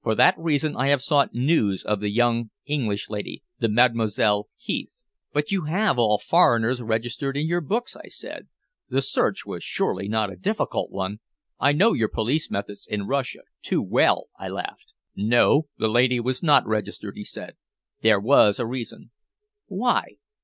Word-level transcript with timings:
For 0.00 0.14
that 0.14 0.38
reason 0.38 0.76
I 0.76 0.90
had 0.90 1.00
sought 1.00 1.34
news 1.34 1.82
of 1.82 1.98
the 1.98 2.08
young 2.10 2.50
English 2.66 3.10
lady 3.10 3.42
the 3.58 3.68
Mademoiselle 3.68 4.48
Heath." 4.56 5.02
"But 5.32 5.50
you 5.50 5.64
have 5.64 5.98
all 5.98 6.18
foreigners 6.20 6.80
registered 6.80 7.36
in 7.36 7.48
your 7.48 7.60
books," 7.60 7.96
I 7.96 8.06
said. 8.06 8.46
"The 8.88 9.02
search 9.02 9.44
was 9.44 9.64
surely 9.64 10.06
not 10.06 10.32
a 10.32 10.36
difficult 10.36 10.92
one. 10.92 11.18
I 11.58 11.72
know 11.72 11.94
your 11.94 12.06
police 12.08 12.48
methods 12.48 12.86
in 12.88 13.08
Russia 13.08 13.40
too 13.60 13.82
well," 13.82 14.28
I 14.38 14.46
laughed. 14.50 14.92
"No, 15.16 15.66
the 15.78 15.88
lady 15.88 16.20
was 16.20 16.44
not 16.44 16.64
registered," 16.64 17.16
he 17.16 17.24
said. 17.24 17.56
"There 18.02 18.20
was 18.20 18.60
a 18.60 18.66
reason." 18.66 19.10
"Why?" 19.66 20.18